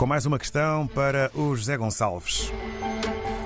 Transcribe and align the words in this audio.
Com 0.00 0.06
mais 0.06 0.24
uma 0.24 0.38
questão 0.38 0.86
para 0.86 1.30
o 1.34 1.54
José 1.54 1.76
Gonçalves. 1.76 2.50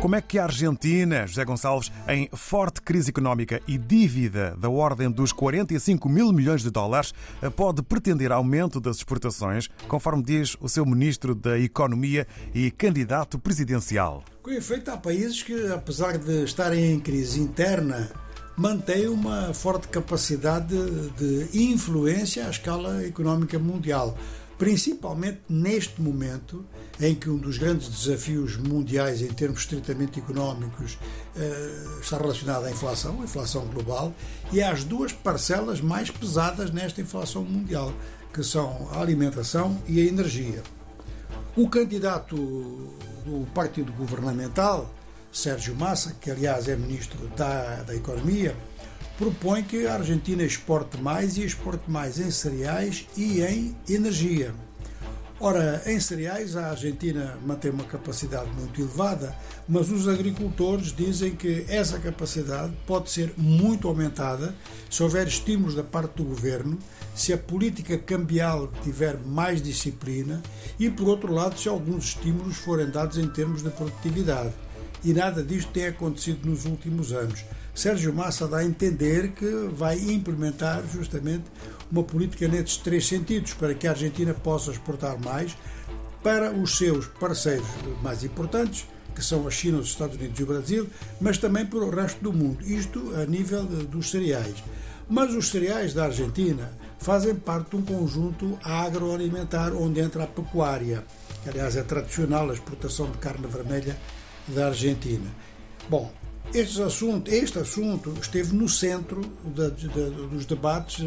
Como 0.00 0.16
é 0.16 0.22
que 0.22 0.38
a 0.38 0.44
Argentina, 0.44 1.26
José 1.26 1.44
Gonçalves, 1.44 1.92
em 2.08 2.26
forte 2.32 2.80
crise 2.80 3.10
económica 3.10 3.60
e 3.68 3.76
dívida 3.76 4.56
da 4.56 4.70
ordem 4.70 5.10
dos 5.10 5.30
45 5.30 6.08
mil 6.08 6.32
milhões 6.32 6.62
de 6.62 6.70
dólares, 6.70 7.12
pode 7.54 7.82
pretender 7.82 8.32
aumento 8.32 8.80
das 8.80 8.96
exportações, 8.96 9.68
conforme 9.88 10.22
diz 10.22 10.56
o 10.58 10.70
seu 10.70 10.86
ministro 10.86 11.34
da 11.34 11.58
Economia 11.58 12.26
e 12.54 12.70
candidato 12.70 13.38
presidencial? 13.38 14.24
Com 14.42 14.50
efeito, 14.50 14.90
há 14.90 14.96
países 14.96 15.42
que, 15.42 15.70
apesar 15.70 16.16
de 16.16 16.44
estarem 16.44 16.94
em 16.94 16.98
crise 16.98 17.40
interna, 17.40 18.10
mantêm 18.56 19.06
uma 19.06 19.52
forte 19.52 19.86
capacidade 19.88 20.74
de 21.18 21.50
influência 21.52 22.46
à 22.46 22.50
escala 22.50 23.04
económica 23.04 23.58
mundial 23.58 24.16
principalmente 24.58 25.40
neste 25.48 26.02
momento 26.02 26.66
em 27.00 27.14
que 27.14 27.30
um 27.30 27.36
dos 27.36 27.58
grandes 27.58 27.88
desafios 27.88 28.56
mundiais 28.56 29.22
em 29.22 29.28
termos 29.28 29.60
estritamente 29.60 30.18
económicos 30.18 30.98
eh, 31.36 31.98
está 32.00 32.18
relacionado 32.18 32.64
à 32.64 32.70
inflação, 32.70 33.20
a 33.20 33.24
inflação 33.24 33.66
global, 33.66 34.12
e 34.52 34.60
às 34.60 34.82
duas 34.82 35.12
parcelas 35.12 35.80
mais 35.80 36.10
pesadas 36.10 36.72
nesta 36.72 37.00
inflação 37.00 37.44
mundial, 37.44 37.94
que 38.34 38.42
são 38.42 38.88
a 38.92 39.00
alimentação 39.00 39.80
e 39.86 40.00
a 40.00 40.04
energia. 40.04 40.62
O 41.56 41.68
candidato 41.68 42.36
do 43.24 43.46
partido 43.54 43.92
governamental, 43.92 44.92
Sérgio 45.32 45.74
Massa, 45.76 46.16
que 46.20 46.30
aliás 46.30 46.66
é 46.66 46.74
ministro 46.74 47.28
da, 47.36 47.82
da 47.84 47.94
Economia, 47.94 48.56
propõe 49.18 49.64
que 49.64 49.84
a 49.84 49.94
Argentina 49.94 50.44
exporte 50.44 50.96
mais 51.02 51.36
e 51.36 51.44
exporte 51.44 51.90
mais 51.90 52.20
em 52.20 52.30
cereais 52.30 53.04
e 53.16 53.42
em 53.42 53.76
energia. 53.88 54.54
Ora, 55.40 55.82
em 55.86 55.98
cereais 55.98 56.56
a 56.56 56.70
Argentina 56.70 57.36
mantém 57.44 57.70
uma 57.70 57.84
capacidade 57.84 58.50
muito 58.52 58.80
elevada, 58.80 59.36
mas 59.68 59.90
os 59.90 60.08
agricultores 60.08 60.92
dizem 60.92 61.34
que 61.34 61.64
essa 61.68 61.98
capacidade 61.98 62.72
pode 62.86 63.10
ser 63.10 63.34
muito 63.36 63.88
aumentada 63.88 64.54
se 64.88 65.02
houver 65.02 65.26
estímulos 65.26 65.74
da 65.74 65.82
parte 65.82 66.16
do 66.16 66.24
governo, 66.24 66.78
se 67.14 67.32
a 67.32 67.38
política 67.38 67.98
cambial 67.98 68.68
tiver 68.82 69.16
mais 69.18 69.60
disciplina 69.60 70.40
e, 70.78 70.88
por 70.90 71.08
outro 71.08 71.32
lado, 71.32 71.58
se 71.58 71.68
alguns 71.68 72.06
estímulos 72.06 72.56
forem 72.56 72.90
dados 72.90 73.18
em 73.18 73.28
termos 73.28 73.62
de 73.62 73.70
produtividade. 73.70 74.54
E 75.04 75.12
nada 75.12 75.42
disto 75.42 75.70
tem 75.70 75.86
acontecido 75.86 76.48
nos 76.48 76.64
últimos 76.64 77.12
anos. 77.12 77.44
Sérgio 77.78 78.12
Massa 78.12 78.48
dá 78.48 78.56
a 78.56 78.64
entender 78.64 79.30
que 79.30 79.46
vai 79.72 79.96
implementar 80.00 80.82
justamente 80.92 81.44
uma 81.92 82.02
política 82.02 82.48
nestes 82.48 82.78
três 82.78 83.06
sentidos, 83.06 83.54
para 83.54 83.72
que 83.72 83.86
a 83.86 83.92
Argentina 83.92 84.34
possa 84.34 84.72
exportar 84.72 85.16
mais 85.20 85.56
para 86.20 86.50
os 86.50 86.76
seus 86.76 87.06
parceiros 87.06 87.68
mais 88.02 88.24
importantes, 88.24 88.84
que 89.14 89.24
são 89.24 89.46
a 89.46 89.50
China, 89.52 89.78
os 89.78 89.86
Estados 89.86 90.16
Unidos 90.16 90.40
e 90.40 90.42
o 90.42 90.46
Brasil, 90.46 90.88
mas 91.20 91.38
também 91.38 91.64
para 91.64 91.78
o 91.78 91.88
resto 91.88 92.20
do 92.20 92.32
mundo, 92.32 92.64
isto 92.66 93.14
a 93.14 93.24
nível 93.24 93.62
dos 93.62 94.10
cereais. 94.10 94.56
Mas 95.08 95.32
os 95.32 95.48
cereais 95.48 95.94
da 95.94 96.06
Argentina 96.06 96.72
fazem 96.98 97.36
parte 97.36 97.70
de 97.70 97.76
um 97.76 97.82
conjunto 97.82 98.58
agroalimentar 98.64 99.72
onde 99.72 100.00
entra 100.00 100.24
a 100.24 100.26
pecuária, 100.26 101.04
que 101.44 101.48
aliás 101.48 101.76
é 101.76 101.84
tradicional 101.84 102.50
a 102.50 102.54
exportação 102.54 103.08
de 103.08 103.18
carne 103.18 103.46
vermelha 103.46 103.96
da 104.48 104.66
Argentina. 104.66 105.30
Bom, 105.88 106.12
este 106.54 106.82
assunto, 106.82 107.30
este 107.30 107.58
assunto 107.58 108.14
esteve 108.20 108.54
no 108.54 108.68
centro 108.68 109.20
da, 109.44 109.68
da, 109.68 110.08
dos 110.30 110.46
debates 110.46 111.04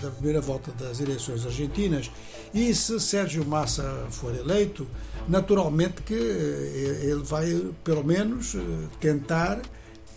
da 0.00 0.10
primeira 0.10 0.40
volta 0.40 0.72
das 0.72 1.00
eleições 1.00 1.44
argentinas 1.44 2.10
e 2.54 2.74
se 2.74 2.98
Sérgio 2.98 3.44
Massa 3.44 4.06
for 4.10 4.34
eleito, 4.34 4.86
naturalmente 5.28 6.02
que 6.02 6.14
eh, 6.14 7.00
ele 7.02 7.22
vai, 7.22 7.72
pelo 7.84 8.02
menos, 8.02 8.54
eh, 8.54 8.58
tentar 8.98 9.60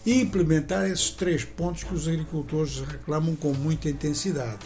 implementar 0.05 0.89
esses 0.89 1.11
três 1.11 1.43
pontos 1.43 1.83
que 1.83 1.93
os 1.93 2.07
agricultores 2.07 2.79
reclamam 2.79 3.35
com 3.35 3.53
muita 3.53 3.89
intensidade. 3.89 4.59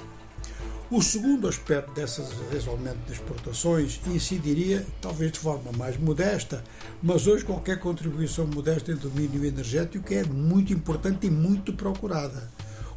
O 0.91 1.01
segundo 1.01 1.47
aspecto 1.47 1.91
dessas, 1.93 2.29
desse 2.51 2.69
aumento 2.69 2.99
de 3.07 3.13
exportações 3.13 3.99
incidiria, 4.05 4.85
talvez 5.01 5.31
de 5.31 5.39
forma 5.39 5.71
mais 5.71 5.97
modesta, 5.97 6.63
mas 7.01 7.25
hoje 7.25 7.43
qualquer 7.43 7.79
contribuição 7.79 8.45
modesta 8.45 8.91
em 8.91 8.95
domínio 8.95 9.43
energético 9.43 10.13
é 10.13 10.23
muito 10.23 10.71
importante 10.71 11.25
e 11.25 11.31
muito 11.31 11.73
procurada. 11.73 12.51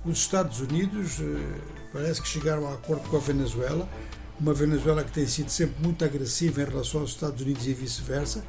Os 0.04 0.18
Estados 0.18 0.60
Unidos 0.60 1.18
eh, 1.18 1.60
parece 1.90 2.20
que 2.20 2.28
chegaram 2.28 2.68
a 2.68 2.74
acordo 2.74 3.08
com 3.08 3.16
a 3.16 3.20
Venezuela, 3.20 3.88
uma 4.38 4.52
Venezuela 4.52 5.02
que 5.02 5.10
tem 5.10 5.26
sido 5.26 5.48
sempre 5.48 5.82
muito 5.82 6.04
agressiva 6.04 6.60
em 6.60 6.66
relação 6.66 7.00
aos 7.00 7.10
Estados 7.10 7.40
Unidos 7.40 7.66
e 7.66 7.72
vice-versa, 7.72 8.44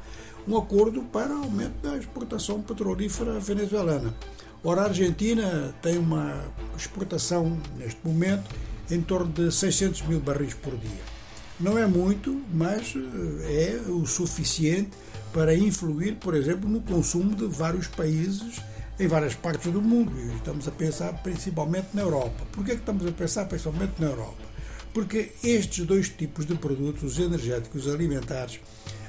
um 0.46 0.56
acordo 0.56 1.02
para 1.04 1.32
aumento 1.32 1.80
da 1.82 1.96
exportação 1.96 2.60
petrolífera 2.60 3.40
venezuelana. 3.40 4.14
Ora, 4.62 4.82
a 4.82 4.84
Argentina 4.84 5.74
tem 5.80 5.96
uma 5.96 6.44
exportação, 6.76 7.58
neste 7.78 8.06
momento, 8.06 8.44
em 8.90 9.00
torno 9.00 9.32
de 9.32 9.52
600 9.52 10.02
mil 10.02 10.20
barris 10.20 10.54
por 10.54 10.76
dia. 10.76 11.20
Não 11.58 11.76
é 11.76 11.86
muito, 11.86 12.42
mas 12.52 12.94
eh, 12.96 13.80
é 13.86 13.90
o 13.90 14.06
suficiente 14.06 14.90
para 15.32 15.54
influir, 15.54 16.16
por 16.16 16.34
exemplo, 16.34 16.68
no 16.68 16.80
consumo 16.80 17.34
de 17.36 17.46
vários 17.46 17.86
países 17.86 18.60
em 18.98 19.06
várias 19.06 19.34
partes 19.34 19.72
do 19.72 19.80
mundo. 19.80 20.12
E 20.18 20.36
estamos 20.36 20.66
a 20.66 20.70
pensar 20.70 21.12
principalmente 21.22 21.88
na 21.94 22.02
Europa. 22.02 22.44
Por 22.52 22.64
que, 22.64 22.72
é 22.72 22.74
estamos 22.74 23.06
a 23.06 23.12
pensar 23.12 23.46
principalmente 23.46 23.92
na 23.98 24.08
Europa? 24.08 24.50
Porque 24.92 25.32
estes 25.44 25.86
dois 25.86 26.08
tipos 26.08 26.46
de 26.46 26.54
produtos, 26.54 27.02
os 27.02 27.18
energéticos 27.18 27.86
e 27.86 27.90
alimentares, 27.90 28.60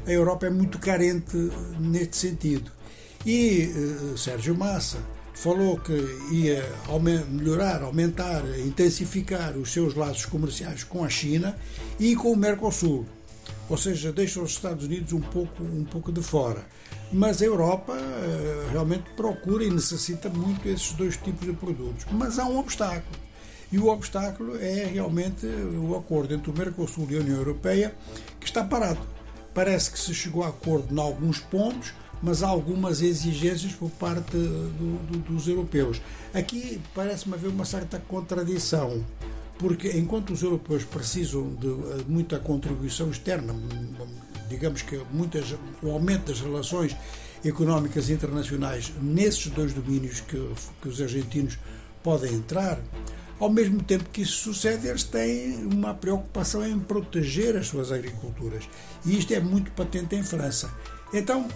a 0.06 0.12
Europa 0.12 0.46
é 0.46 0.50
muito 0.50 0.78
carente 0.78 1.36
neste 1.80 2.18
sentido. 2.18 2.72
E 3.26 3.72
uh, 4.14 4.18
Sérgio 4.18 4.56
Massa, 4.56 5.00
falou 5.34 5.78
que 5.78 5.94
ia 6.32 6.64
melhorar, 7.30 7.82
aumentar, 7.82 8.44
intensificar 8.60 9.58
os 9.58 9.72
seus 9.72 9.96
laços 9.96 10.26
comerciais 10.26 10.84
com 10.84 11.04
a 11.04 11.10
China 11.10 11.58
e 12.00 12.16
com 12.16 12.32
o 12.32 12.36
Mercosul. 12.36 13.06
Ou 13.70 13.78
seja, 13.78 14.12
deixa 14.12 14.42
os 14.42 14.52
Estados 14.52 14.86
Unidos 14.86 15.14
um 15.14 15.22
pouco, 15.22 15.64
um 15.64 15.86
pouco 15.86 16.12
de 16.12 16.22
fora. 16.22 16.66
Mas 17.12 17.42
a 17.42 17.46
Europa 17.46 17.94
eh, 17.98 18.68
realmente 18.72 19.06
procura 19.16 19.64
e 19.64 19.70
necessita 19.70 20.30
muito 20.30 20.68
esses 20.68 20.92
dois 20.94 21.18
tipos 21.18 21.48
de 21.48 21.54
produtos. 21.54 22.06
Mas 22.12 22.38
há 22.38 22.46
um 22.46 22.60
obstáculo. 22.60 23.20
E 23.72 23.80
o 23.80 23.88
obstáculo 23.88 24.58
é 24.58 24.86
realmente 24.86 25.46
o 25.46 25.96
acordo 25.96 26.34
entre 26.34 26.52
o 26.52 26.54
Mercosul 26.54 27.08
e 27.10 27.18
a 27.18 27.22
União 27.22 27.38
Europeia, 27.38 27.96
que 28.40 28.46
está 28.46 28.64
parado. 28.64 29.00
Parece 29.54 29.92
que 29.92 30.00
se 30.00 30.14
chegou 30.14 30.44
a 30.44 30.50
acordo 30.50 30.94
em 30.94 31.00
alguns 31.00 31.40
pontos, 31.40 31.94
mas 32.22 32.44
há 32.44 32.48
algumas 32.48 33.02
exigências 33.02 33.74
por 33.74 33.90
parte 33.92 34.32
do, 34.32 34.98
do, 35.08 35.18
dos 35.20 35.48
europeus. 35.48 36.02
Aqui 36.34 36.80
parece-me 36.94 37.36
haver 37.36 37.50
uma 37.50 37.66
certa 37.66 38.00
contradição, 38.00 39.04
porque 39.58 39.90
enquanto 39.98 40.32
os 40.32 40.42
europeus 40.42 40.84
precisam 40.84 41.54
de 41.56 41.68
eh, 41.68 42.06
muita 42.08 42.40
contribuição 42.40 43.10
externa, 43.10 43.56
digamos 44.50 44.82
que 44.82 45.00
muitas, 45.12 45.56
o 45.82 45.92
aumento 45.92 46.28
das 46.28 46.42
relações 46.42 46.96
económicas 47.44 48.10
internacionais 48.10 48.92
nesses 49.02 49.48
dois 49.48 49.74
domínios 49.74 50.20
que, 50.22 50.38
que 50.82 50.88
os 50.88 51.02
argentinos 51.02 51.58
podem 52.04 52.34
entrar, 52.34 52.80
ao 53.40 53.50
mesmo 53.50 53.82
tempo 53.82 54.06
que 54.12 54.22
isso 54.22 54.54
sucede, 54.54 54.88
eles 54.88 55.04
têm 55.04 55.66
uma 55.66 55.96
preocupação 55.96 56.66
em 56.66 56.80
proteger 56.80 57.56
as 57.58 57.68
suas 57.68 57.92
agriculturas. 57.92 58.70
E 59.04 59.18
isto 59.18 59.34
é 59.34 59.40
muito 59.40 59.72
patente 59.72 60.16
em 60.16 60.22
França. 60.22 60.72
Então, 61.12 61.48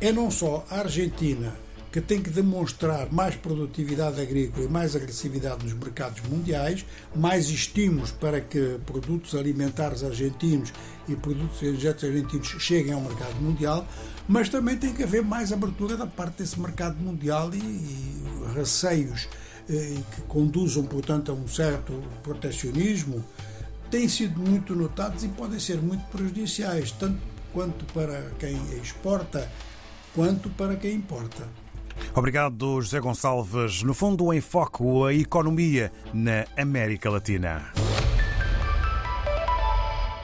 é 0.00 0.12
não 0.12 0.30
só 0.30 0.64
a 0.70 0.78
Argentina 0.78 1.54
que 1.92 2.00
tem 2.00 2.22
que 2.22 2.30
demonstrar 2.30 3.12
mais 3.12 3.34
produtividade 3.34 4.20
agrícola 4.20 4.64
e 4.64 4.68
mais 4.68 4.94
agressividade 4.94 5.64
nos 5.64 5.74
mercados 5.74 6.22
mundiais, 6.28 6.86
mais 7.14 7.50
estímulos 7.50 8.12
para 8.12 8.40
que 8.40 8.78
produtos 8.86 9.34
alimentares 9.34 10.04
argentinos 10.04 10.72
e 11.08 11.16
produtos 11.16 11.60
energéticos 11.62 12.04
argentinos 12.04 12.46
cheguem 12.62 12.92
ao 12.92 13.00
mercado 13.00 13.34
mundial, 13.40 13.86
mas 14.28 14.48
também 14.48 14.76
tem 14.76 14.94
que 14.94 15.02
haver 15.02 15.24
mais 15.24 15.52
abertura 15.52 15.96
da 15.96 16.06
parte 16.06 16.42
desse 16.42 16.60
mercado 16.60 16.96
mundial 17.02 17.50
e, 17.52 17.58
e 17.58 18.54
receios 18.54 19.28
eh, 19.68 19.96
que 20.14 20.22
conduzam, 20.22 20.84
portanto, 20.84 21.32
a 21.32 21.34
um 21.34 21.48
certo 21.48 21.92
protecionismo 22.22 23.24
têm 23.90 24.08
sido 24.08 24.38
muito 24.38 24.76
notados 24.76 25.24
e 25.24 25.28
podem 25.28 25.58
ser 25.58 25.82
muito 25.82 26.04
prejudiciais, 26.06 26.92
tanto 26.92 27.18
quanto 27.52 27.84
para 27.92 28.30
quem 28.38 28.56
exporta 28.80 29.50
quanto 30.14 30.50
para 30.50 30.76
quem 30.76 30.94
importa. 30.94 31.48
Obrigado, 32.14 32.80
José 32.80 32.98
Gonçalves. 33.00 33.82
No 33.82 33.94
fundo, 33.94 34.24
o 34.24 34.34
enfoque, 34.34 34.82
a 35.06 35.12
economia 35.12 35.92
na 36.12 36.46
América 36.56 37.10
Latina. 37.10 37.72